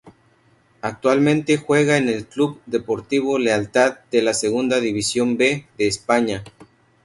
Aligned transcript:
Actualmente 0.81 1.57
juega 1.57 1.95
en 1.97 2.09
el 2.09 2.25
Club 2.25 2.59
Deportivo 2.65 3.37
Lealtad 3.37 3.99
de 4.09 4.23
la 4.23 4.33
Segunda 4.33 4.79
División 4.79 5.37
B 5.37 5.67
de 5.77 5.87
España. 5.87 6.43